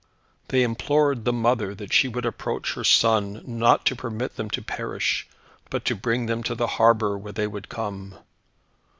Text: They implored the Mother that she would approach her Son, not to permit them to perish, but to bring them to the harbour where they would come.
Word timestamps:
They 0.47 0.63
implored 0.63 1.25
the 1.25 1.31
Mother 1.31 1.75
that 1.75 1.93
she 1.93 2.07
would 2.07 2.25
approach 2.25 2.73
her 2.73 2.83
Son, 2.83 3.43
not 3.45 3.85
to 3.85 3.95
permit 3.95 4.35
them 4.35 4.49
to 4.49 4.61
perish, 4.63 5.27
but 5.69 5.85
to 5.85 5.95
bring 5.95 6.25
them 6.25 6.41
to 6.41 6.55
the 6.55 6.65
harbour 6.81 7.15
where 7.19 7.33
they 7.33 7.45
would 7.45 7.69
come. 7.69 8.15